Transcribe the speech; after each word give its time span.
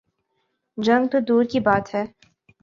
جنگ 0.77 1.07
تو 1.07 1.19
دور 1.19 1.43
کی 1.43 1.59
بات 1.59 1.95
ہے۔ 1.95 2.03